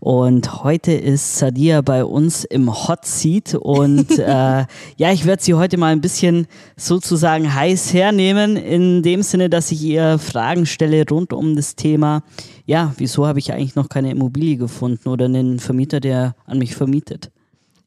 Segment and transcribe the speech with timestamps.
[0.00, 5.54] Und heute ist Sadia bei uns im Hot Seat und äh, ja, ich werde sie
[5.54, 11.04] heute mal ein bisschen sozusagen heiß hernehmen, in dem Sinne, dass ich ihr Fragen stelle
[11.08, 12.22] rund um das Thema,
[12.64, 16.74] ja, wieso habe ich eigentlich noch keine Immobilie gefunden oder einen Vermieter, der an mich
[16.74, 17.30] vermietet.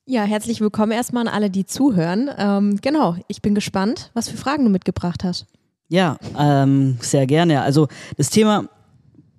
[0.05, 2.31] Ja, herzlich willkommen erstmal an alle, die zuhören.
[2.36, 5.45] Ähm, genau, ich bin gespannt, was für Fragen du mitgebracht hast.
[5.88, 7.61] Ja, ähm, sehr gerne.
[7.61, 8.70] Also das Thema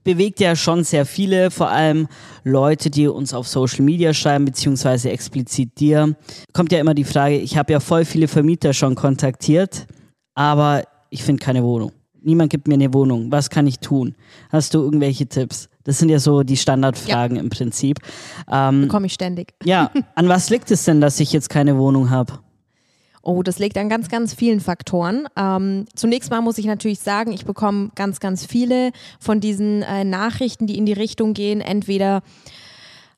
[0.04, 2.08] bewegt ja schon sehr viele, vor allem
[2.44, 6.16] Leute, die uns auf Social Media schreiben, beziehungsweise explizit dir.
[6.52, 9.86] Kommt ja immer die Frage, ich habe ja voll viele Vermieter schon kontaktiert,
[10.34, 11.92] aber ich finde keine Wohnung.
[12.22, 13.32] Niemand gibt mir eine Wohnung.
[13.32, 14.14] Was kann ich tun?
[14.50, 15.68] Hast du irgendwelche Tipps?
[15.84, 17.42] Das sind ja so die Standardfragen ja.
[17.42, 17.98] im Prinzip.
[18.50, 19.54] Ähm, Bekomme ich ständig.
[19.64, 22.38] Ja, an was liegt es denn, dass ich jetzt keine Wohnung habe?
[23.22, 25.28] Oh, das liegt an ganz, ganz vielen Faktoren.
[25.36, 30.04] Ähm, zunächst mal muss ich natürlich sagen, ich bekomme ganz, ganz viele von diesen äh,
[30.04, 31.60] Nachrichten, die in die Richtung gehen.
[31.60, 32.22] Entweder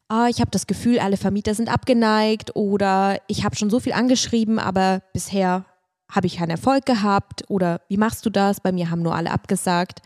[0.09, 3.95] ah, ich habe das Gefühl, alle Vermieter sind abgeneigt oder ich habe schon so viel
[3.95, 5.65] angeschrieben, aber bisher
[6.11, 8.61] habe ich keinen Erfolg gehabt oder wie machst du das?
[8.61, 10.03] Bei mir haben nur alle abgesagt.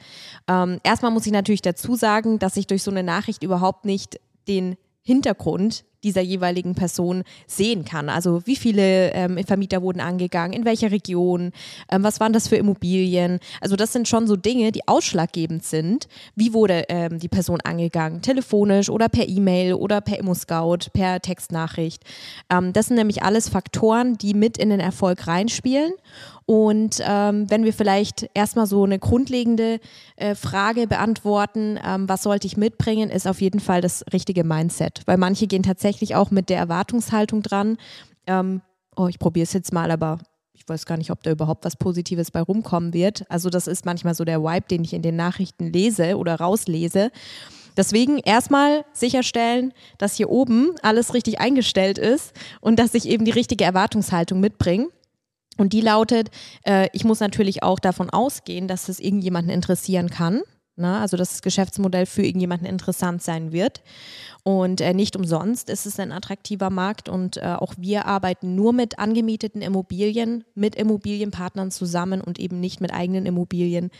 [0.46, 4.20] Ähm, erstmal muss ich natürlich dazu sagen, dass ich durch so eine Nachricht überhaupt nicht
[4.46, 8.08] den Hintergrund dieser jeweiligen Person sehen kann.
[8.08, 11.52] Also wie viele ähm, Vermieter wurden angegangen, in welcher Region,
[11.90, 13.40] ähm, was waren das für Immobilien.
[13.60, 16.06] Also das sind schon so Dinge, die ausschlaggebend sind.
[16.36, 18.22] Wie wurde ähm, die Person angegangen?
[18.22, 22.04] Telefonisch oder per E-Mail oder per Immo-Scout, per Textnachricht.
[22.50, 25.92] Ähm, das sind nämlich alles Faktoren, die mit in den Erfolg reinspielen.
[26.46, 29.80] Und ähm, wenn wir vielleicht erstmal so eine grundlegende
[30.14, 35.02] äh, Frage beantworten, ähm, was sollte ich mitbringen, ist auf jeden Fall das richtige Mindset.
[35.06, 37.78] Weil manche gehen tatsächlich auch mit der Erwartungshaltung dran.
[38.28, 38.62] Ähm,
[38.96, 40.18] oh, ich probiere es jetzt mal, aber
[40.52, 43.24] ich weiß gar nicht, ob da überhaupt was Positives bei rumkommen wird.
[43.28, 47.10] Also das ist manchmal so der Vibe, den ich in den Nachrichten lese oder rauslese.
[47.76, 53.32] Deswegen erstmal sicherstellen, dass hier oben alles richtig eingestellt ist und dass ich eben die
[53.32, 54.88] richtige Erwartungshaltung mitbringe.
[55.56, 56.30] Und die lautet,
[56.64, 60.42] äh, ich muss natürlich auch davon ausgehen, dass es irgendjemanden interessieren kann.
[60.76, 60.98] Ne?
[60.98, 63.82] Also dass das Geschäftsmodell für irgendjemanden interessant sein wird.
[64.42, 68.72] Und äh, nicht umsonst ist es ein attraktiver Markt und äh, auch wir arbeiten nur
[68.72, 73.90] mit angemieteten Immobilien, mit Immobilienpartnern zusammen und eben nicht mit eigenen Immobilien.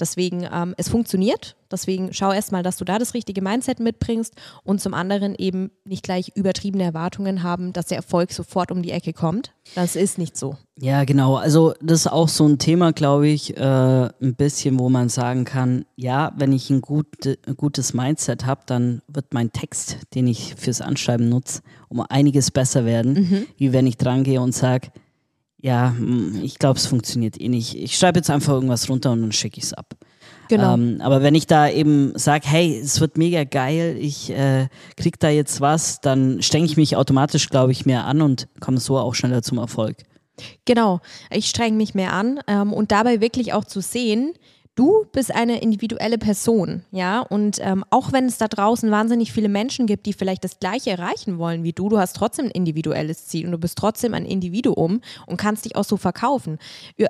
[0.00, 1.54] Deswegen, ähm, es funktioniert.
[1.72, 6.02] Deswegen schau erstmal, dass du da das richtige Mindset mitbringst und zum anderen eben nicht
[6.02, 9.52] gleich übertriebene Erwartungen haben, dass der Erfolg sofort um die Ecke kommt.
[9.74, 10.56] Das ist nicht so.
[10.78, 11.36] Ja, genau.
[11.36, 15.44] Also das ist auch so ein Thema, glaube ich, äh, ein bisschen, wo man sagen
[15.44, 19.72] kann, ja, wenn ich ein, gut, ein gutes Mindset habe, dann wird mein Text
[20.14, 23.46] den ich fürs Anschreiben nutze, um einiges besser werden, mhm.
[23.56, 24.88] wie wenn ich dran gehe und sage,
[25.60, 27.74] ja, hm, ich glaube, es funktioniert eh nicht.
[27.76, 29.94] Ich schreibe jetzt einfach irgendwas runter und dann schicke ich es ab.
[30.52, 30.74] Genau.
[30.74, 34.68] Ähm, aber wenn ich da eben sage, hey, es wird mega geil, ich äh,
[34.98, 38.78] krieg da jetzt was, dann strenge ich mich automatisch, glaube ich, mehr an und komme
[38.78, 39.96] so auch schneller zum Erfolg.
[40.66, 44.34] Genau, ich strenge mich mehr an ähm, und dabei wirklich auch zu sehen,
[44.74, 49.50] du bist eine individuelle Person, ja, und ähm, auch wenn es da draußen wahnsinnig viele
[49.50, 53.26] Menschen gibt, die vielleicht das Gleiche erreichen wollen wie du, du hast trotzdem ein individuelles
[53.26, 56.58] Ziel und du bist trotzdem ein Individuum und kannst dich auch so verkaufen.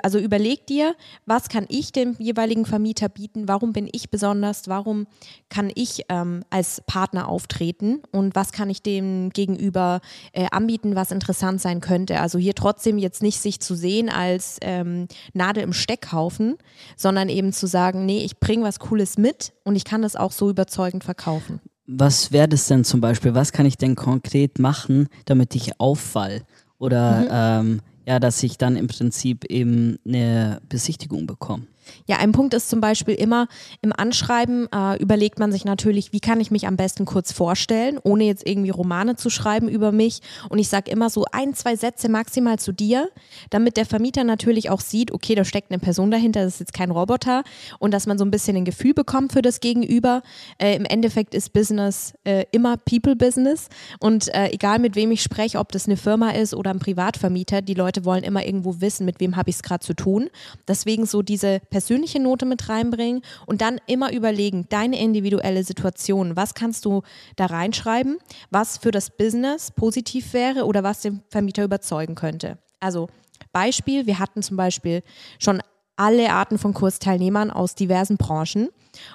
[0.03, 5.07] Also überleg dir, was kann ich dem jeweiligen Vermieter bieten, warum bin ich besonders, warum
[5.49, 10.01] kann ich ähm, als Partner auftreten und was kann ich dem gegenüber
[10.33, 12.21] äh, anbieten, was interessant sein könnte.
[12.21, 16.57] Also hier trotzdem jetzt nicht sich zu sehen als ähm, Nadel im Steckhaufen,
[16.97, 20.33] sondern eben zu sagen, nee, ich bringe was Cooles mit und ich kann das auch
[20.33, 21.61] so überzeugend verkaufen.
[21.87, 23.35] Was wäre das denn zum Beispiel?
[23.35, 26.43] Was kann ich denn konkret machen, damit ich auffall?
[26.79, 27.71] Oder mhm.
[27.71, 31.67] ähm, ja, dass ich dann im Prinzip eben eine Besichtigung bekomme?
[32.07, 33.49] Ja, ein Punkt ist zum Beispiel immer
[33.81, 37.99] im Anschreiben äh, überlegt man sich natürlich, wie kann ich mich am besten kurz vorstellen,
[38.03, 40.21] ohne jetzt irgendwie Romane zu schreiben über mich.
[40.49, 43.09] Und ich sage immer so ein, zwei Sätze maximal zu dir,
[43.51, 46.75] damit der Vermieter natürlich auch sieht, okay, da steckt eine Person dahinter, das ist jetzt
[46.75, 47.43] kein Roboter
[47.79, 50.23] und dass man so ein bisschen ein Gefühl bekommt für das Gegenüber.
[50.59, 53.69] Äh, Im Endeffekt ist Business äh, immer People-Business
[54.01, 57.63] und äh, egal mit wem ich spreche, ob das eine Firma ist oder ein Privatvermieter,
[57.63, 60.29] die Leute wollen immer irgendwo wissen, mit wem habe ich es gerade zu tun.
[60.69, 66.55] Deswegen so diese persönliche Note mit reinbringen und dann immer überlegen, deine individuelle Situation, was
[66.55, 67.03] kannst du
[67.35, 68.19] da reinschreiben,
[68.51, 72.59] was für das Business positiv wäre oder was den Vermieter überzeugen könnte.
[72.79, 73.09] Also
[73.53, 75.03] Beispiel, wir hatten zum Beispiel
[75.39, 75.61] schon
[75.97, 78.69] alle Arten von Kursteilnehmern aus diversen Branchen.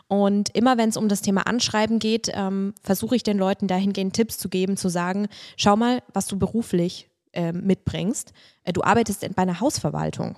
[0.07, 4.13] Und immer wenn es um das Thema Anschreiben geht, ähm, versuche ich den Leuten dahingehend
[4.13, 5.27] Tipps zu geben, zu sagen,
[5.57, 8.33] schau mal, was du beruflich äh, mitbringst.
[8.63, 10.37] Äh, du arbeitest bei einer Hausverwaltung.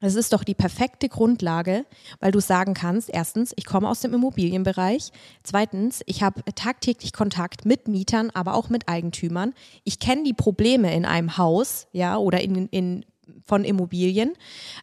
[0.00, 1.84] Es ist doch die perfekte Grundlage,
[2.20, 5.10] weil du sagen kannst, erstens, ich komme aus dem Immobilienbereich,
[5.42, 9.52] zweitens, ich habe tagtäglich Kontakt mit Mietern, aber auch mit Eigentümern.
[9.84, 13.04] Ich kenne die Probleme in einem Haus, ja, oder in, in
[13.44, 14.32] von Immobilien.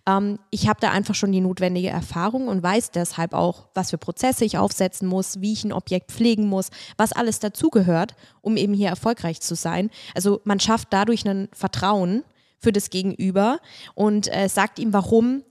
[0.08, 3.98] Ähm, ich habe da einfach schon die notwendige Erfahrung und weiß deshalb auch, was für
[3.98, 8.74] Prozesse ich aufsetzen muss, wie ich ein Objekt pflegen muss, was alles dazugehört, um eben
[8.74, 9.90] hier erfolgreich zu sein.
[10.16, 12.24] Also man schafft dadurch ein Vertrauen
[12.60, 13.60] für das Gegenüber
[13.96, 15.44] und äh, sagt ihm, warum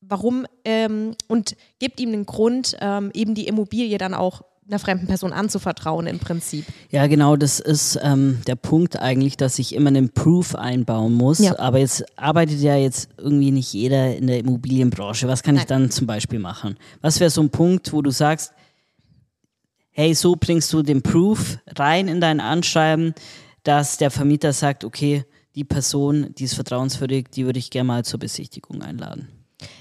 [0.00, 5.06] warum ähm, und gibt ihm einen Grund, ähm, eben die Immobilie dann auch einer fremden
[5.06, 6.64] Person anzuvertrauen im Prinzip.
[6.90, 11.40] Ja, genau, das ist ähm, der Punkt eigentlich, dass ich immer einen Proof einbauen muss.
[11.40, 11.58] Ja.
[11.58, 15.26] Aber jetzt arbeitet ja jetzt irgendwie nicht jeder in der Immobilienbranche.
[15.26, 15.62] Was kann Nein.
[15.62, 16.76] ich dann zum Beispiel machen?
[17.00, 18.52] Was wäre so ein Punkt, wo du sagst,
[19.90, 23.14] hey, so bringst du den Proof rein in dein Anschreiben,
[23.64, 28.04] dass der Vermieter sagt, okay, die Person, die ist vertrauenswürdig, die würde ich gerne mal
[28.04, 29.28] zur Besichtigung einladen.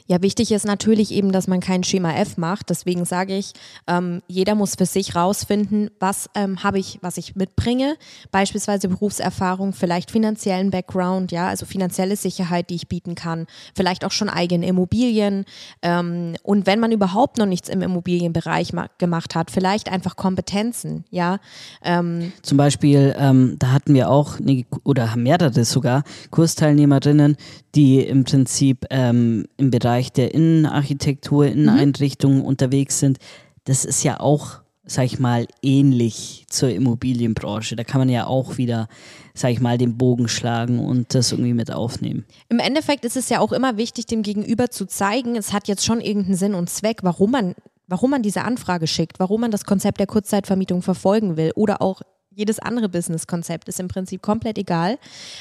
[0.10, 2.72] Ja, wichtig ist natürlich eben, dass man kein Schema F macht.
[2.72, 3.54] Deswegen sage ich,
[3.86, 7.96] ähm, jeder muss für sich rausfinden, was ähm, habe ich, was ich mitbringe.
[8.32, 13.46] Beispielsweise Berufserfahrung, vielleicht finanziellen Background, ja, also finanzielle Sicherheit, die ich bieten kann.
[13.76, 15.46] Vielleicht auch schon eigene Immobilien.
[15.84, 21.38] Ähm, und wenn man überhaupt noch nichts im Immobilienbereich gemacht hat, vielleicht einfach Kompetenzen, ja.
[21.84, 22.32] Ähm.
[22.42, 26.02] Zum Beispiel, ähm, da hatten wir auch, eine, oder haben mehrere sogar,
[26.32, 27.38] Kursteilnehmerinnen,
[27.76, 32.46] die im Prinzip ähm, im Bereich der Innenarchitektur, Inneneinrichtungen mhm.
[32.46, 33.18] unterwegs sind,
[33.66, 37.76] das ist ja auch, sag ich mal, ähnlich zur Immobilienbranche.
[37.76, 38.88] Da kann man ja auch wieder,
[39.34, 42.26] sag ich mal, den Bogen schlagen und das irgendwie mit aufnehmen.
[42.50, 45.86] Im Endeffekt ist es ja auch immer wichtig, dem Gegenüber zu zeigen, es hat jetzt
[45.86, 47.56] schon irgendeinen Sinn und Zweck, warum man
[47.90, 52.02] warum man diese Anfrage schickt, warum man das Konzept der Kurzzeitvermietung verfolgen will oder auch
[52.40, 54.98] jedes andere Business-Konzept ist im Prinzip komplett egal.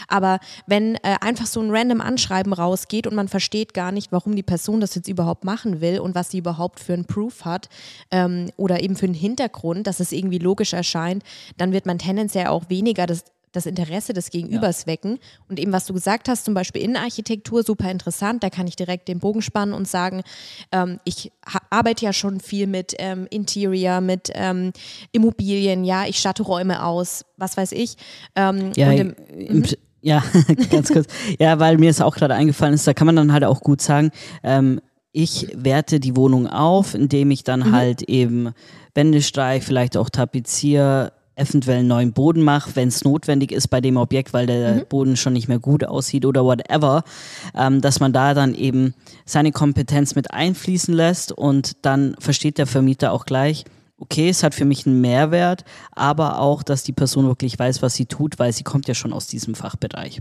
[0.09, 4.37] Aber wenn äh, einfach so ein random Anschreiben rausgeht und man versteht gar nicht, warum
[4.37, 7.69] die Person das jetzt überhaupt machen will und was sie überhaupt für einen Proof hat
[8.11, 11.23] ähm, oder eben für einen Hintergrund, dass es irgendwie logisch erscheint,
[11.57, 14.87] dann wird man tendenziell auch weniger das das Interesse des Gegenübers ja.
[14.89, 15.19] wecken.
[15.49, 18.43] Und eben, was du gesagt hast, zum Beispiel Innenarchitektur, super interessant.
[18.43, 20.23] Da kann ich direkt den Bogen spannen und sagen,
[20.73, 21.33] ähm, ich
[21.71, 24.73] arbeite ja schon viel mit ähm, Interior, mit ähm,
[25.13, 27.97] Immobilien, ja, ich statte Räume aus, was weiß ich.
[28.35, 29.65] Ähm, ja, im, im,
[30.01, 30.23] ja,
[30.71, 31.07] ganz kurz.
[31.39, 33.81] ja, weil mir es auch gerade eingefallen ist, da kann man dann halt auch gut
[33.81, 34.11] sagen,
[34.43, 34.81] ähm,
[35.13, 37.73] ich werte die Wohnung auf, indem ich dann mhm.
[37.73, 38.53] halt eben
[38.95, 43.81] Wände streich, vielleicht auch tapeziere, eventuell einen neuen Boden mache, wenn es notwendig ist bei
[43.81, 44.87] dem Objekt, weil der mhm.
[44.89, 47.05] Boden schon nicht mehr gut aussieht oder whatever,
[47.55, 48.95] ähm, dass man da dann eben
[49.25, 53.65] seine Kompetenz mit einfließen lässt und dann versteht der Vermieter auch gleich,
[53.99, 57.95] okay, es hat für mich einen Mehrwert, aber auch, dass die Person wirklich weiß, was
[57.95, 60.21] sie tut, weil sie kommt ja schon aus diesem Fachbereich.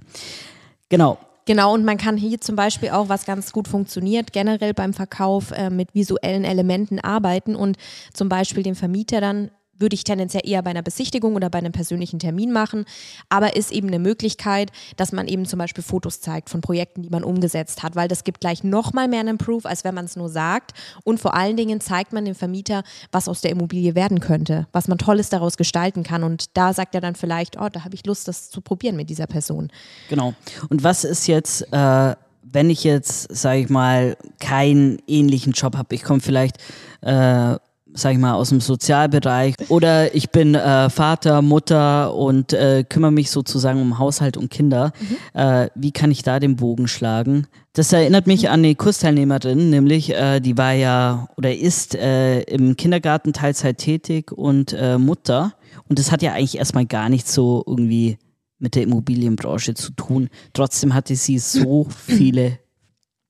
[0.89, 1.17] Genau,
[1.47, 5.51] Genau, und man kann hier zum Beispiel auch, was ganz gut funktioniert, generell beim Verkauf
[5.51, 7.77] äh, mit visuellen Elementen arbeiten und
[8.11, 11.71] zum Beispiel dem Vermieter dann würde ich tendenziell eher bei einer Besichtigung oder bei einem
[11.71, 12.85] persönlichen Termin machen,
[13.29, 17.09] aber ist eben eine Möglichkeit, dass man eben zum Beispiel Fotos zeigt von Projekten, die
[17.09, 20.15] man umgesetzt hat, weil das gibt gleich nochmal mehr einen Proof, als wenn man es
[20.15, 20.73] nur sagt.
[21.03, 24.87] Und vor allen Dingen zeigt man dem Vermieter, was aus der Immobilie werden könnte, was
[24.87, 26.23] man Tolles daraus gestalten kann.
[26.23, 29.09] Und da sagt er dann vielleicht, oh, da habe ich Lust, das zu probieren mit
[29.09, 29.71] dieser Person.
[30.09, 30.33] Genau.
[30.69, 31.61] Und was ist jetzt...
[31.71, 32.15] Äh
[32.49, 36.57] wenn ich jetzt, sage ich mal, keinen ähnlichen Job habe, ich komme vielleicht
[37.01, 37.57] äh,
[37.93, 39.55] sag ich mal, aus dem Sozialbereich.
[39.69, 44.91] Oder ich bin äh, Vater, Mutter und äh, kümmere mich sozusagen um Haushalt und Kinder.
[44.99, 45.39] Mhm.
[45.39, 47.47] Äh, wie kann ich da den Bogen schlagen?
[47.73, 52.75] Das erinnert mich an eine Kursteilnehmerin, nämlich äh, die war ja oder ist äh, im
[52.75, 55.53] Kindergarten Teilzeit tätig und äh, Mutter.
[55.87, 58.17] Und das hat ja eigentlich erstmal gar nicht so irgendwie
[58.59, 60.29] mit der Immobilienbranche zu tun.
[60.53, 62.59] Trotzdem hatte sie so viele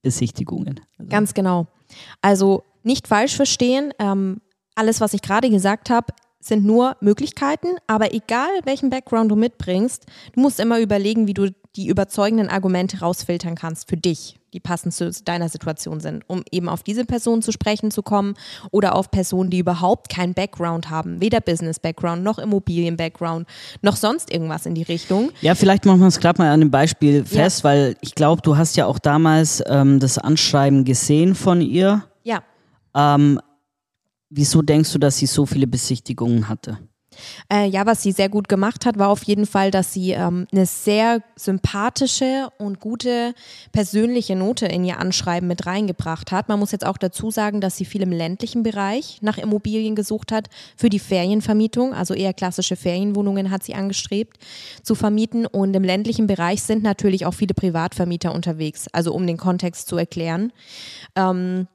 [0.01, 0.79] Besichtigungen.
[0.97, 1.09] Also.
[1.09, 1.67] Ganz genau.
[2.21, 3.93] Also nicht falsch verstehen.
[3.99, 4.41] Ähm,
[4.77, 10.05] alles, was ich gerade gesagt habe, sind nur Möglichkeiten, aber egal welchen Background du mitbringst,
[10.33, 14.93] du musst immer überlegen, wie du die überzeugenden Argumente rausfiltern kannst für dich, die passend
[14.93, 18.35] zu deiner Situation sind, um eben auf diese Person zu sprechen zu kommen
[18.71, 23.47] oder auf Personen, die überhaupt keinen Background haben, weder Business-Background noch Immobilien-Background
[23.81, 25.31] noch sonst irgendwas in die Richtung.
[25.41, 27.63] Ja, vielleicht machen wir es gerade mal an dem Beispiel fest, ja.
[27.65, 32.05] weil ich glaube, du hast ja auch damals ähm, das Anschreiben gesehen von ihr.
[32.23, 32.41] Ja.
[32.95, 33.39] Ähm,
[34.29, 36.77] wieso denkst du, dass sie so viele Besichtigungen hatte?
[37.51, 40.47] Äh, ja, was sie sehr gut gemacht hat, war auf jeden Fall, dass sie ähm,
[40.51, 43.33] eine sehr sympathische und gute
[43.71, 46.49] persönliche Note in ihr Anschreiben mit reingebracht hat.
[46.49, 50.31] Man muss jetzt auch dazu sagen, dass sie viel im ländlichen Bereich nach Immobilien gesucht
[50.31, 54.37] hat für die Ferienvermietung, also eher klassische Ferienwohnungen hat sie angestrebt
[54.83, 55.45] zu vermieten.
[55.45, 59.97] Und im ländlichen Bereich sind natürlich auch viele Privatvermieter unterwegs, also um den Kontext zu
[59.97, 60.51] erklären.
[61.15, 61.67] Ähm,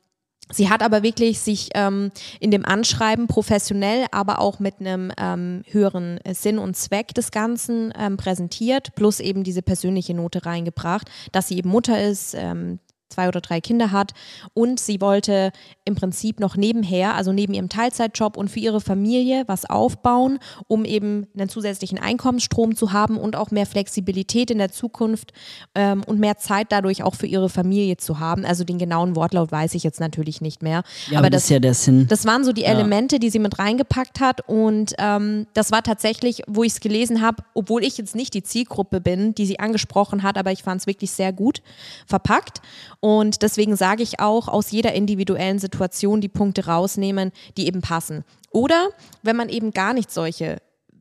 [0.51, 5.63] Sie hat aber wirklich sich ähm, in dem Anschreiben professionell, aber auch mit einem ähm,
[5.71, 11.49] höheren Sinn und Zweck des Ganzen ähm, präsentiert, plus eben diese persönliche Note reingebracht, dass
[11.49, 12.81] sie eben Mutter ist, ähm,
[13.13, 14.13] zwei oder drei Kinder hat
[14.55, 15.53] und sie wollte
[15.85, 20.39] im Prinzip noch nebenher, also neben ihrem Teilzeitjob und für ihre Familie was aufbauen,
[20.69, 25.33] um eben einen zusätzlichen Einkommensstrom zu haben und auch mehr Flexibilität in der Zukunft
[25.75, 28.45] ähm, und mehr Zeit dadurch auch für ihre Familie zu haben.
[28.45, 30.83] Also den genauen Wortlaut weiß ich jetzt natürlich nicht mehr.
[31.11, 32.07] Ja, aber, das, das, ist ja der Sinn.
[32.09, 33.19] Das waren so die Elemente, ja.
[33.21, 37.43] die sie mit reingepackt hat und ähm, das war tatsächlich, wo ich es gelesen habe,
[37.55, 40.87] obwohl ich jetzt nicht die Zielgruppe bin, die sie angesprochen hat, aber ich fand es
[40.87, 41.63] wirklich sehr gut
[42.07, 42.61] verpackt
[43.05, 48.23] und deswegen sage ich auch, aus jeder individuellen Situation die Punkte rausnehmen, die eben passen.
[48.53, 48.91] Oder
[49.25, 50.59] wenn man eben gar nicht solche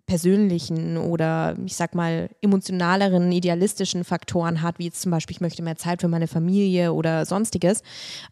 [0.07, 5.61] persönlichen oder ich sag mal emotionaleren, idealistischen Faktoren hat, wie jetzt zum Beispiel, ich möchte
[5.61, 7.83] mehr Zeit für meine Familie oder sonstiges.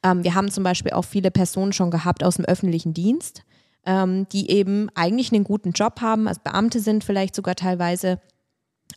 [0.01, 3.43] Ähm, wir haben zum Beispiel auch viele Personen schon gehabt aus dem öffentlichen Dienst,
[3.85, 8.19] ähm, die eben eigentlich einen guten Job haben, als Beamte sind vielleicht sogar teilweise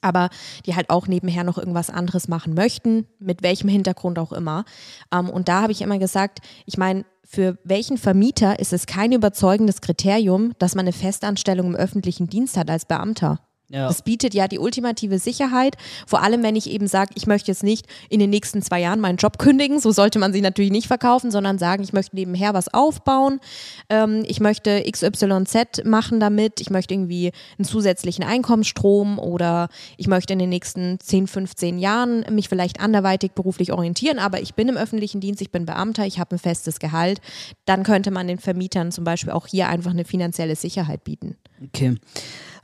[0.02, 0.28] aber
[0.66, 4.64] die halt auch nebenher noch irgendwas anderes machen möchten, mit welchem Hintergrund auch immer.
[5.12, 9.12] Ähm, und da habe ich immer gesagt, ich meine, für welchen Vermieter ist es kein
[9.12, 13.40] überzeugendes Kriterium, dass man eine Festanstellung im öffentlichen Dienst hat als Beamter?
[13.72, 13.88] Ja.
[13.88, 15.76] Das bietet ja die ultimative Sicherheit,
[16.06, 19.00] vor allem wenn ich eben sage, ich möchte jetzt nicht in den nächsten zwei Jahren
[19.00, 22.52] meinen Job kündigen, so sollte man sich natürlich nicht verkaufen, sondern sagen, ich möchte nebenher
[22.52, 23.40] was aufbauen,
[23.88, 30.34] ähm, ich möchte XYZ machen damit, ich möchte irgendwie einen zusätzlichen Einkommensstrom oder ich möchte
[30.34, 34.76] in den nächsten 10, 15 Jahren mich vielleicht anderweitig beruflich orientieren, aber ich bin im
[34.76, 37.22] öffentlichen Dienst, ich bin Beamter, ich habe ein festes Gehalt,
[37.64, 41.36] dann könnte man den Vermietern zum Beispiel auch hier einfach eine finanzielle Sicherheit bieten.
[41.64, 41.94] Okay.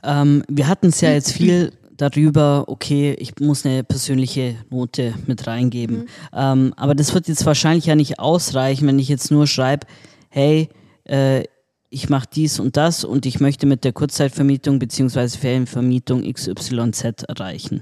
[0.03, 5.47] Ähm, wir hatten es ja jetzt viel darüber, okay, ich muss eine persönliche Note mit
[5.47, 5.97] reingeben.
[5.97, 6.05] Mhm.
[6.33, 9.85] Ähm, aber das wird jetzt wahrscheinlich ja nicht ausreichen, wenn ich jetzt nur schreibe,
[10.29, 10.69] hey,
[11.03, 11.43] äh,
[11.91, 15.27] ich mache dies und das und ich möchte mit der Kurzzeitvermietung bzw.
[15.29, 17.81] Ferienvermietung XYZ erreichen.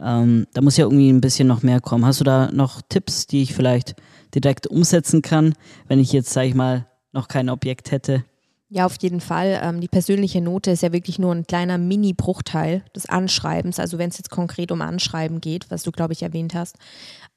[0.00, 2.04] Ähm, da muss ja irgendwie ein bisschen noch mehr kommen.
[2.04, 3.94] Hast du da noch Tipps, die ich vielleicht
[4.34, 5.54] direkt umsetzen kann,
[5.88, 8.24] wenn ich jetzt, sage ich mal, noch kein Objekt hätte?
[8.68, 9.60] Ja, auf jeden Fall.
[9.62, 13.78] Ähm, die persönliche Note ist ja wirklich nur ein kleiner Mini-Bruchteil des Anschreibens.
[13.78, 16.74] Also wenn es jetzt konkret um Anschreiben geht, was du, glaube ich, erwähnt hast.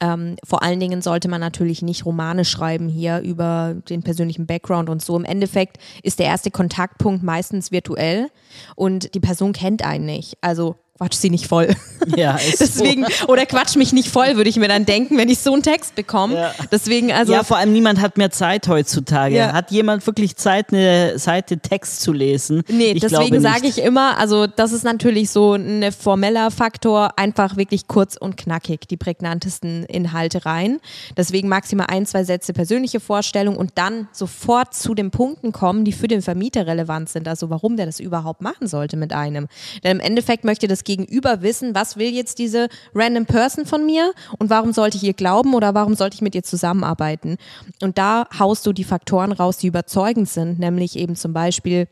[0.00, 4.88] Ähm, vor allen Dingen sollte man natürlich nicht Romane schreiben hier über den persönlichen Background
[4.90, 5.16] und so.
[5.16, 8.28] Im Endeffekt ist der erste Kontaktpunkt meistens virtuell
[8.74, 10.36] und die Person kennt einen nicht.
[10.40, 11.74] Also quatsch sie nicht voll.
[12.16, 13.28] Ja, ist Deswegen, so.
[13.28, 15.94] oder quatsch mich nicht voll, würde ich mir dann denken, wenn ich so einen Text
[15.96, 16.34] bekomme.
[16.34, 16.54] Ja.
[16.72, 17.34] Deswegen, also.
[17.34, 19.36] Ja, vor allem niemand hat mehr Zeit heutzutage.
[19.36, 19.52] Ja.
[19.52, 22.62] Hat jemand wirklich Zeit, eine Seite Text zu lesen?
[22.68, 27.58] Nee, ich deswegen sage ich immer, also das ist natürlich so ein formeller Faktor, einfach
[27.58, 30.80] wirklich kurz und knackig, die prägnantesten Inhalte rein.
[31.18, 35.92] Deswegen maximal ein, zwei Sätze persönliche Vorstellung und dann sofort zu den Punkten kommen, die
[35.92, 37.28] für den Vermieter relevant sind.
[37.28, 39.48] Also warum der das überhaupt machen sollte mit einem.
[39.84, 44.12] Denn im Endeffekt möchte das Gegenüber wissen, was will jetzt diese random Person von mir
[44.40, 47.36] und warum sollte ich ihr glauben oder warum sollte ich mit ihr zusammenarbeiten.
[47.80, 51.86] Und da haust du die Faktoren raus, die überzeugend sind, nämlich eben zum Beispiel,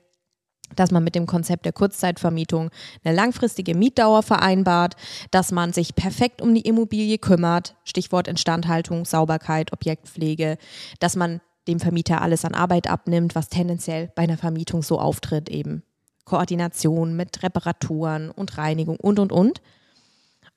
[0.75, 2.71] dass man mit dem Konzept der Kurzzeitvermietung
[3.05, 4.97] eine langfristige Mietdauer vereinbart,
[5.31, 10.59] dass man sich perfekt um die Immobilie kümmert, Stichwort Instandhaltung, Sauberkeit, Objektpflege,
[10.99, 15.49] dass man dem Vermieter alles an Arbeit abnimmt, was tendenziell bei einer Vermietung so auftritt
[15.50, 15.85] eben.
[16.28, 19.61] Koordination mit Reparaturen und Reinigung und, und, und.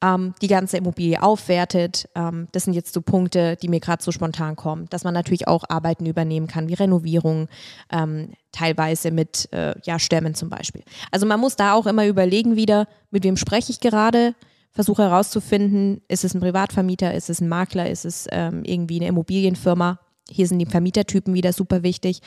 [0.04, 2.10] Ähm, die ganze Immobilie aufwertet.
[2.16, 5.48] Ähm, das sind jetzt so Punkte, die mir gerade so spontan kommen, dass man natürlich
[5.48, 7.48] auch Arbeiten übernehmen kann, wie Renovierung,
[7.92, 10.84] ähm, teilweise mit äh, ja, Stämmen zum Beispiel.
[11.12, 14.34] Also man muss da auch immer überlegen wieder, mit wem spreche ich gerade,
[14.72, 19.08] versuche herauszufinden, ist es ein Privatvermieter, ist es ein Makler, ist es ähm, irgendwie eine
[19.08, 20.00] Immobilienfirma,
[20.32, 22.22] hier sind die Vermietertypen wieder super wichtig.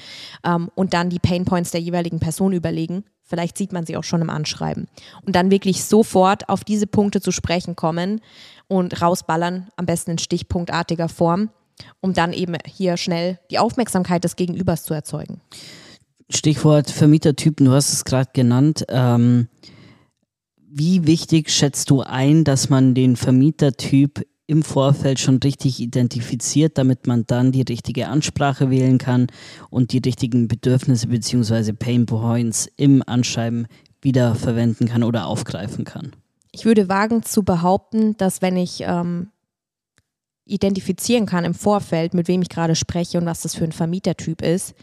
[0.45, 3.05] Ähm, und dann die Painpoints der jeweiligen Person überlegen.
[3.25, 4.87] Vielleicht sieht man sie auch schon im Anschreiben.
[5.25, 8.21] Und dann wirklich sofort auf diese Punkte zu sprechen kommen
[8.69, 11.51] und rausballern, am besten in stichpunktartiger Form,
[12.01, 15.41] um dann eben hier schnell die Aufmerksamkeit des Gegenübers zu erzeugen.
[16.31, 18.85] Stichwort Vermietertypen, du hast es gerade genannt.
[18.89, 19.49] Ähm,
[20.57, 27.07] wie wichtig schätzt du ein, dass man den Vermietertyp im Vorfeld schon richtig identifiziert, damit
[27.07, 29.29] man dann die richtige Ansprache wählen kann
[29.71, 31.73] und die richtigen Bedürfnisse bzw.
[31.73, 33.67] Pain Points im Anschreiben
[34.03, 36.13] wieder verwenden kann oder aufgreifen kann.
[36.53, 39.31] Ich würde wagen zu behaupten, dass wenn ich ähm,
[40.45, 44.43] identifizieren kann im Vorfeld, mit wem ich gerade spreche und was das für ein Vermietertyp
[44.43, 44.75] ist,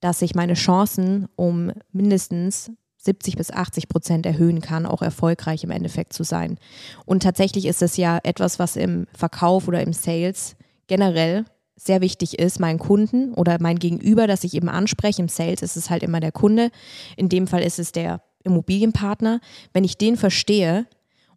[0.00, 5.70] dass ich meine Chancen um mindestens 70 bis 80 Prozent erhöhen kann, auch erfolgreich im
[5.70, 6.58] Endeffekt zu sein.
[7.06, 12.38] Und tatsächlich ist es ja etwas, was im Verkauf oder im Sales generell sehr wichtig
[12.38, 15.22] ist, meinen Kunden oder mein Gegenüber, das ich eben anspreche.
[15.22, 16.70] Im Sales ist es halt immer der Kunde.
[17.16, 19.40] In dem Fall ist es der Immobilienpartner.
[19.72, 20.86] Wenn ich den verstehe,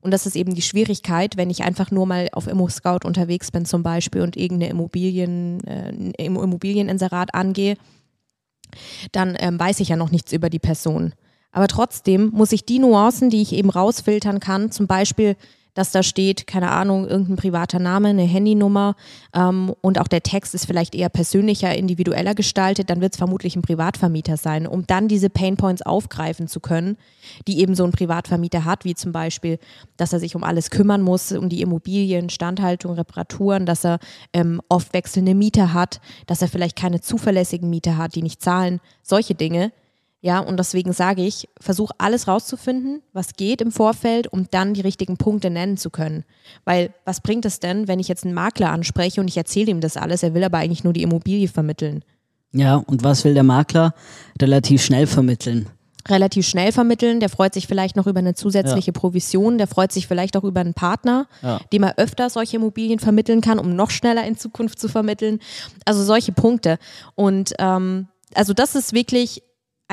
[0.01, 3.63] und das ist eben die Schwierigkeit, wenn ich einfach nur mal auf Immo-Scout unterwegs bin
[3.63, 7.77] zum Beispiel und irgendeine Immobilien, äh, Immobilieninserat angehe,
[9.13, 11.13] dann ähm, weiß ich ja noch nichts über die Person.
[11.53, 15.37] Aber trotzdem muss ich die Nuancen, die ich eben rausfiltern kann, zum Beispiel
[15.73, 18.95] dass da steht, keine Ahnung, irgendein privater Name, eine Handynummer
[19.33, 23.55] ähm, und auch der Text ist vielleicht eher persönlicher, individueller gestaltet, dann wird es vermutlich
[23.55, 26.97] ein Privatvermieter sein, um dann diese Painpoints aufgreifen zu können,
[27.47, 29.59] die eben so ein Privatvermieter hat, wie zum Beispiel,
[29.97, 33.99] dass er sich um alles kümmern muss, um die Immobilien, Standhaltung, Reparaturen, dass er
[34.33, 38.79] ähm, oft wechselnde Mieter hat, dass er vielleicht keine zuverlässigen Mieter hat, die nicht zahlen,
[39.01, 39.71] solche Dinge
[40.25, 44.79] ja, und deswegen sage ich, versuch alles rauszufinden, was geht im Vorfeld, um dann die
[44.79, 46.23] richtigen Punkte nennen zu können.
[46.63, 49.81] Weil was bringt es denn, wenn ich jetzt einen Makler anspreche und ich erzähle ihm
[49.81, 52.05] das alles, er will aber eigentlich nur die Immobilie vermitteln?
[52.53, 53.93] Ja, und was will der Makler?
[54.41, 55.67] Relativ schnell vermitteln.
[56.07, 58.97] Relativ schnell vermitteln, der freut sich vielleicht noch über eine zusätzliche ja.
[58.97, 61.59] Provision, der freut sich vielleicht auch über einen Partner, ja.
[61.73, 65.39] dem er öfter solche Immobilien vermitteln kann, um noch schneller in Zukunft zu vermitteln.
[65.83, 66.77] Also solche Punkte.
[67.15, 69.43] Und ähm, also das ist wirklich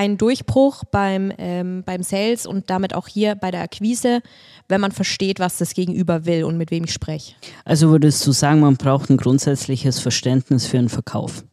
[0.00, 4.22] ein Durchbruch beim, ähm, beim Sales und damit auch hier bei der Akquise,
[4.66, 7.34] wenn man versteht, was das Gegenüber will und mit wem ich spreche.
[7.66, 11.44] Also würdest du sagen, man braucht ein grundsätzliches Verständnis für einen Verkauf?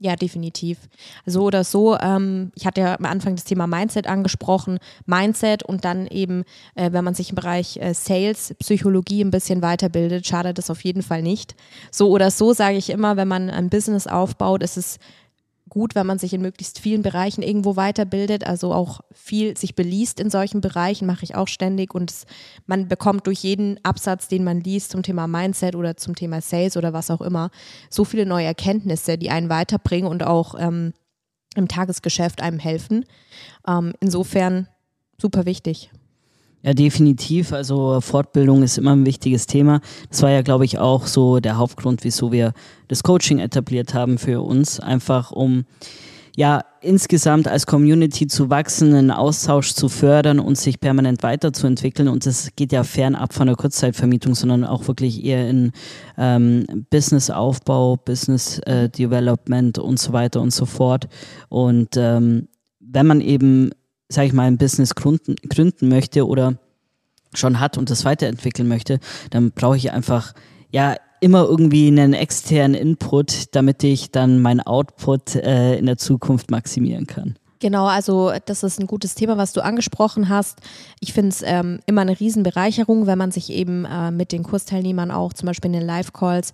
[0.00, 0.78] Ja, definitiv.
[1.24, 4.80] So oder so, ähm, ich hatte ja am Anfang das Thema Mindset angesprochen.
[5.06, 9.62] Mindset und dann eben, äh, wenn man sich im Bereich äh, Sales, Psychologie ein bisschen
[9.62, 11.56] weiterbildet, schadet das auf jeden Fall nicht.
[11.90, 14.98] So oder so sage ich immer, wenn man ein Business aufbaut, ist es
[15.68, 20.20] gut, wenn man sich in möglichst vielen Bereichen irgendwo weiterbildet, also auch viel sich beliest
[20.20, 22.26] in solchen Bereichen, mache ich auch ständig und es,
[22.66, 26.76] man bekommt durch jeden Absatz, den man liest zum Thema Mindset oder zum Thema Sales
[26.76, 27.50] oder was auch immer,
[27.90, 30.92] so viele neue Erkenntnisse, die einen weiterbringen und auch ähm,
[31.54, 33.04] im Tagesgeschäft einem helfen.
[33.66, 34.68] Ähm, insofern
[35.20, 35.90] super wichtig.
[36.62, 37.52] Ja, definitiv.
[37.52, 39.80] Also Fortbildung ist immer ein wichtiges Thema.
[40.10, 42.52] Das war ja, glaube ich, auch so der Hauptgrund, wieso wir
[42.88, 44.80] das Coaching etabliert haben für uns.
[44.80, 45.64] Einfach um
[46.36, 52.08] ja insgesamt als Community zu wachsen, einen Austausch zu fördern und sich permanent weiterzuentwickeln.
[52.08, 55.72] Und das geht ja fernab von der Kurzzeitvermietung, sondern auch wirklich eher in
[56.16, 61.08] ähm, Businessaufbau, Business äh, Development und so weiter und so fort.
[61.48, 63.70] Und ähm, wenn man eben
[64.08, 66.58] sage ich mal, ein Business gründen, gründen möchte oder
[67.34, 70.32] schon hat und das weiterentwickeln möchte, dann brauche ich einfach
[70.70, 76.50] ja immer irgendwie einen externen Input, damit ich dann mein Output äh, in der Zukunft
[76.50, 77.36] maximieren kann.
[77.60, 80.60] Genau, also das ist ein gutes Thema, was du angesprochen hast.
[81.00, 85.10] Ich finde es ähm, immer eine Riesenbereicherung, wenn man sich eben äh, mit den Kursteilnehmern
[85.10, 86.52] auch zum Beispiel in den Live-Calls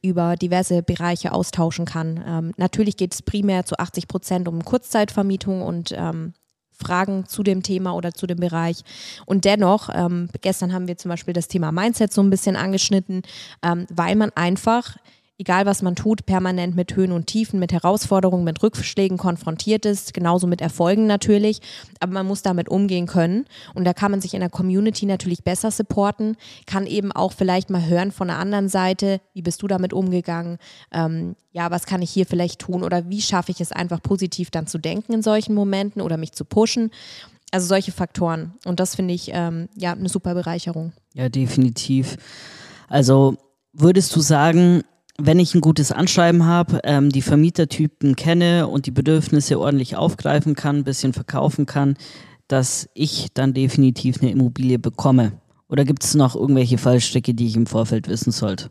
[0.00, 2.24] über diverse Bereiche austauschen kann.
[2.26, 6.32] Ähm, natürlich geht es primär zu 80 Prozent um Kurzzeitvermietung und ähm,
[6.78, 8.82] Fragen zu dem Thema oder zu dem Bereich.
[9.24, 13.22] Und dennoch, ähm, gestern haben wir zum Beispiel das Thema Mindset so ein bisschen angeschnitten,
[13.62, 14.96] ähm, weil man einfach
[15.38, 20.14] egal was man tut, permanent mit Höhen und Tiefen, mit Herausforderungen, mit Rückschlägen konfrontiert ist,
[20.14, 21.60] genauso mit Erfolgen natürlich,
[22.00, 23.44] aber man muss damit umgehen können
[23.74, 27.70] und da kann man sich in der Community natürlich besser supporten, kann eben auch vielleicht
[27.70, 30.58] mal hören von der anderen Seite, wie bist du damit umgegangen,
[30.92, 34.50] ähm, ja, was kann ich hier vielleicht tun oder wie schaffe ich es einfach positiv
[34.50, 36.90] dann zu denken in solchen Momenten oder mich zu pushen.
[37.52, 38.54] Also solche Faktoren.
[38.64, 40.92] Und das finde ich ähm, ja eine super Bereicherung.
[41.14, 42.16] Ja, definitiv.
[42.88, 43.36] Also
[43.72, 44.82] würdest du sagen,
[45.18, 50.54] wenn ich ein gutes Anschreiben habe, ähm, die Vermietertypen kenne und die Bedürfnisse ordentlich aufgreifen
[50.54, 51.96] kann, ein bisschen verkaufen kann,
[52.48, 55.32] dass ich dann definitiv eine Immobilie bekomme?
[55.68, 58.70] Oder gibt es noch irgendwelche Fallstricke, die ich im Vorfeld wissen sollte,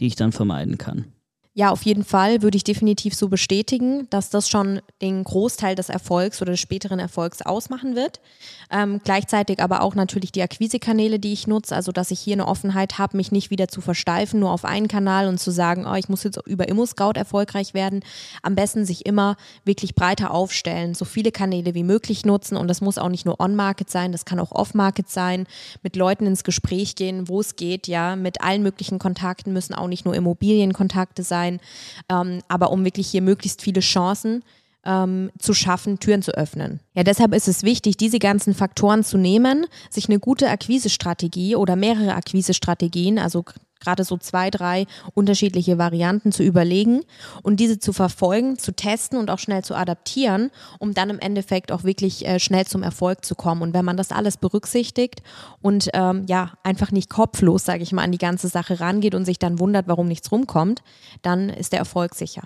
[0.00, 1.06] die ich dann vermeiden kann?
[1.54, 5.90] Ja, auf jeden Fall würde ich definitiv so bestätigen, dass das schon den Großteil des
[5.90, 8.22] Erfolgs oder des späteren Erfolgs ausmachen wird.
[8.70, 12.48] Ähm, gleichzeitig aber auch natürlich die Akquisekanäle, die ich nutze, also dass ich hier eine
[12.48, 15.94] Offenheit habe, mich nicht wieder zu versteifen, nur auf einen Kanal und zu sagen, oh,
[15.94, 18.00] ich muss jetzt über ImmoScout erfolgreich werden.
[18.40, 19.36] Am besten sich immer
[19.66, 22.56] wirklich breiter aufstellen, so viele Kanäle wie möglich nutzen.
[22.56, 25.46] Und das muss auch nicht nur On-Market sein, das kann auch Off-Market sein,
[25.82, 29.88] mit Leuten ins Gespräch gehen, wo es geht, ja, mit allen möglichen Kontakten müssen auch
[29.88, 31.60] nicht nur Immobilienkontakte sein sein,
[32.08, 34.44] ähm, aber um wirklich hier möglichst viele Chancen
[34.84, 36.80] ähm, zu schaffen, Türen zu öffnen.
[36.94, 41.76] Ja, deshalb ist es wichtig, diese ganzen Faktoren zu nehmen, sich eine gute Akquisestrategie oder
[41.76, 43.44] mehrere Akquisestrategien, also
[43.82, 47.02] gerade so zwei, drei unterschiedliche Varianten zu überlegen
[47.42, 51.72] und diese zu verfolgen, zu testen und auch schnell zu adaptieren, um dann im Endeffekt
[51.72, 53.62] auch wirklich äh, schnell zum Erfolg zu kommen.
[53.62, 55.22] Und wenn man das alles berücksichtigt
[55.60, 59.24] und ähm, ja, einfach nicht kopflos, sage ich mal, an die ganze Sache rangeht und
[59.24, 60.82] sich dann wundert, warum nichts rumkommt,
[61.22, 62.42] dann ist der Erfolg sicher.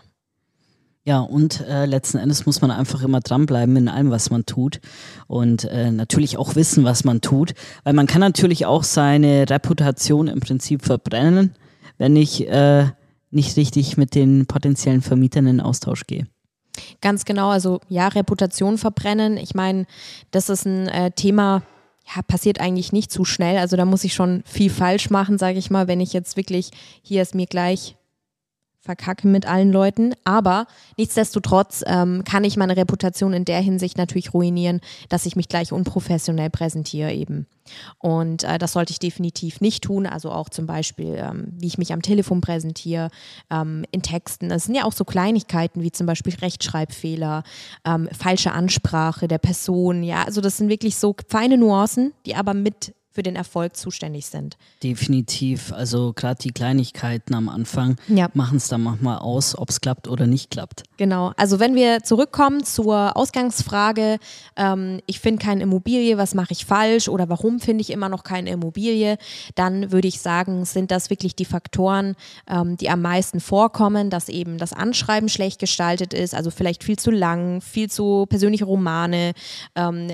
[1.07, 4.81] Ja, und äh, letzten Endes muss man einfach immer dranbleiben in allem, was man tut.
[5.29, 7.55] Und äh, natürlich auch wissen, was man tut.
[7.85, 11.55] Weil man kann natürlich auch seine Reputation im Prinzip verbrennen,
[11.97, 12.87] wenn ich äh,
[13.31, 16.27] nicht richtig mit den potenziellen Vermietern in Austausch gehe.
[17.01, 19.37] Ganz genau, also ja, Reputation verbrennen.
[19.37, 19.87] Ich meine,
[20.33, 21.63] das ist ein äh, Thema,
[22.15, 23.59] ja, passiert eigentlich nicht zu schnell.
[23.59, 26.71] Also da muss ich schon viel falsch machen, sage ich mal, wenn ich jetzt wirklich
[27.03, 27.96] hier es mir gleich
[28.87, 30.15] verkacke mit allen Leuten.
[30.25, 35.49] Aber nichtsdestotrotz ähm, kann ich meine Reputation in der Hinsicht natürlich ruinieren, dass ich mich
[35.49, 37.47] gleich unprofessionell präsentiere eben.
[37.99, 40.07] Und äh, das sollte ich definitiv nicht tun.
[40.07, 43.11] Also auch zum Beispiel, ähm, wie ich mich am Telefon präsentiere,
[43.51, 44.51] ähm, in Texten.
[44.51, 47.43] Es sind ja auch so Kleinigkeiten wie zum Beispiel Rechtschreibfehler,
[47.85, 50.03] ähm, falsche Ansprache der Person.
[50.03, 54.27] Ja, also das sind wirklich so feine Nuancen, die aber mit für den Erfolg zuständig
[54.27, 54.59] sind.
[54.83, 55.73] Definitiv.
[55.73, 58.29] Also gerade die Kleinigkeiten am Anfang ja.
[58.35, 60.83] machen es dann manchmal aus, ob es klappt oder nicht klappt.
[60.99, 61.33] Genau.
[61.39, 64.19] Also wenn wir zurückkommen zur Ausgangsfrage,
[64.57, 68.23] ähm, ich finde keine Immobilie, was mache ich falsch oder warum finde ich immer noch
[68.23, 69.17] keine Immobilie,
[69.55, 74.29] dann würde ich sagen, sind das wirklich die Faktoren, ähm, die am meisten vorkommen, dass
[74.29, 79.33] eben das Anschreiben schlecht gestaltet ist, also vielleicht viel zu lang, viel zu persönliche Romane,
[79.75, 80.09] ähm,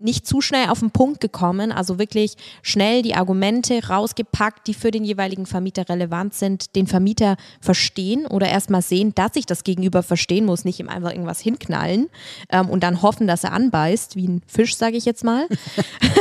[0.00, 4.90] nicht zu schnell auf den Punkt gekommen, also wirklich schnell die Argumente rausgepackt, die für
[4.90, 10.02] den jeweiligen Vermieter relevant sind, den Vermieter verstehen oder erstmal sehen, dass ich das Gegenüber
[10.02, 12.08] verstehen muss, nicht ihm einfach irgendwas hinknallen
[12.50, 15.46] ähm, und dann hoffen, dass er anbeißt, wie ein Fisch, sage ich jetzt mal,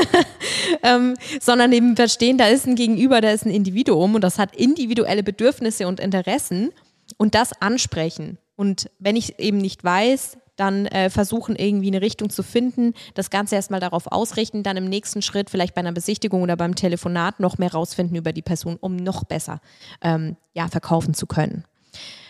[0.84, 4.56] ähm, sondern eben verstehen, da ist ein Gegenüber, da ist ein Individuum und das hat
[4.56, 6.72] individuelle Bedürfnisse und Interessen
[7.18, 8.38] und das ansprechen.
[8.56, 13.30] Und wenn ich eben nicht weiß, dann äh, versuchen irgendwie eine Richtung zu finden, das
[13.30, 17.40] Ganze erstmal darauf ausrichten, dann im nächsten Schritt vielleicht bei einer Besichtigung oder beim Telefonat
[17.40, 19.62] noch mehr rausfinden über die Person, um noch besser
[20.02, 21.64] ähm, ja, verkaufen zu können.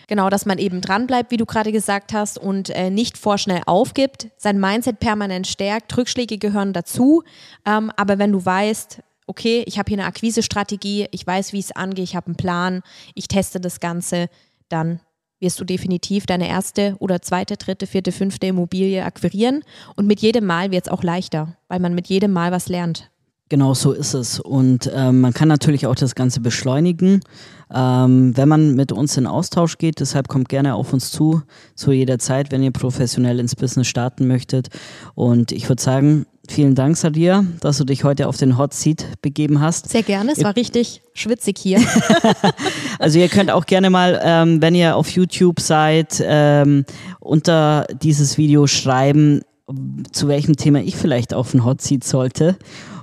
[0.06, 4.28] Genau, dass man eben dranbleibt, wie du gerade gesagt hast, und äh, nicht vorschnell aufgibt,
[4.36, 5.96] sein Mindset permanent stärkt.
[5.96, 7.22] Rückschläge gehören dazu,
[7.64, 11.70] ähm, aber wenn du weißt, okay, ich habe hier eine Akquisestrategie, ich weiß, wie es
[11.70, 12.82] angeht, ich habe einen Plan,
[13.14, 14.28] ich teste das Ganze,
[14.68, 14.98] dann
[15.40, 19.64] wirst du definitiv deine erste oder zweite, dritte, vierte, fünfte Immobilie akquirieren.
[19.96, 23.10] Und mit jedem Mal wird es auch leichter, weil man mit jedem Mal was lernt.
[23.50, 24.38] Genau so ist es.
[24.38, 27.20] Und ähm, man kann natürlich auch das Ganze beschleunigen,
[27.74, 29.98] ähm, wenn man mit uns in Austausch geht.
[29.98, 31.42] Deshalb kommt gerne auf uns zu,
[31.74, 34.68] zu jeder Zeit, wenn ihr professionell ins Business starten möchtet.
[35.16, 39.06] Und ich würde sagen, vielen Dank, Sadia, dass du dich heute auf den Hot Seat
[39.22, 39.88] begeben hast.
[39.88, 41.80] Sehr gerne, es war richtig schwitzig hier.
[42.98, 46.84] also ihr könnt auch gerne mal, ähm, wenn ihr auf YouTube seid, ähm,
[47.20, 49.42] unter dieses Video schreiben,
[50.12, 52.56] zu welchem Thema ich vielleicht auf den Hot Seat sollte.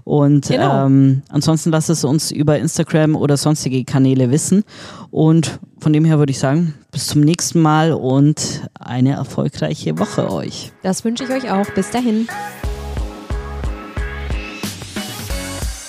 [0.04, 0.86] Und genau.
[0.86, 4.64] ähm, ansonsten lasst es uns über Instagram oder sonstige Kanäle wissen.
[5.12, 10.32] Und von dem her würde ich sagen, bis zum nächsten Mal und eine erfolgreiche Woche
[10.32, 10.72] euch.
[10.82, 11.70] Das wünsche ich euch auch.
[11.72, 12.28] Bis dahin.